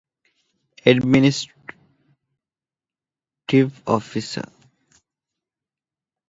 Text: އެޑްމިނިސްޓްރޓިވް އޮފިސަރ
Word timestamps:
އެޑްމިނިސްޓްރޓިވް 0.83 3.73
އޮފިސަރ 3.87 4.47